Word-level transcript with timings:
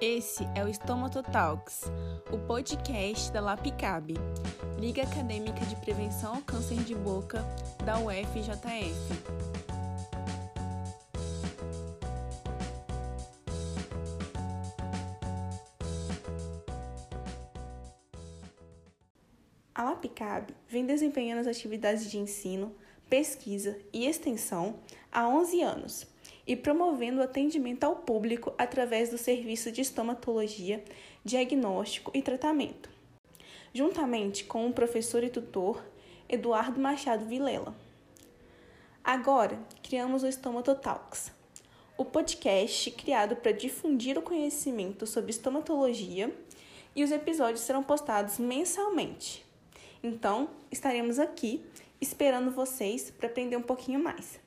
Esse 0.00 0.44
é 0.54 0.64
o 0.64 0.68
Stomato 0.68 1.22
Talks, 1.22 1.82
o 2.32 2.38
podcast 2.46 3.30
da 3.30 3.40
LAPICAB, 3.42 4.14
Liga 4.78 5.02
Acadêmica 5.02 5.60
de 5.66 5.76
Prevenção 5.76 6.36
ao 6.36 6.40
Câncer 6.40 6.78
de 6.84 6.94
Boca 6.94 7.44
da 7.84 7.98
UFJF. 7.98 8.94
A 19.74 19.84
LAPICAB 19.84 20.54
vem 20.66 20.86
desempenhando 20.86 21.40
as 21.40 21.46
atividades 21.46 22.10
de 22.10 22.16
ensino, 22.16 22.74
pesquisa 23.10 23.78
e 23.92 24.06
extensão 24.06 24.76
há 25.12 25.28
11 25.28 25.60
anos 25.60 26.06
e 26.46 26.56
promovendo 26.56 27.20
o 27.20 27.24
atendimento 27.24 27.84
ao 27.84 27.96
público 27.96 28.52
através 28.58 29.10
do 29.10 29.18
serviço 29.18 29.70
de 29.70 29.80
estomatologia, 29.80 30.82
diagnóstico 31.24 32.10
e 32.14 32.22
tratamento, 32.22 32.88
juntamente 33.72 34.44
com 34.44 34.66
o 34.66 34.72
professor 34.72 35.22
e 35.22 35.30
tutor 35.30 35.84
Eduardo 36.28 36.80
Machado 36.80 37.24
Vilela. 37.26 37.74
Agora, 39.02 39.58
criamos 39.82 40.22
o 40.22 40.28
Stomato 40.28 40.74
Talks, 40.74 41.32
o 41.96 42.04
podcast 42.04 42.90
criado 42.92 43.36
para 43.36 43.52
difundir 43.52 44.16
o 44.16 44.22
conhecimento 44.22 45.06
sobre 45.06 45.30
estomatologia 45.30 46.34
e 46.94 47.04
os 47.04 47.10
episódios 47.10 47.60
serão 47.60 47.82
postados 47.82 48.38
mensalmente. 48.38 49.44
Então, 50.02 50.48
estaremos 50.70 51.18
aqui 51.18 51.62
esperando 52.00 52.50
vocês 52.50 53.10
para 53.10 53.28
aprender 53.28 53.56
um 53.56 53.62
pouquinho 53.62 54.02
mais. 54.02 54.40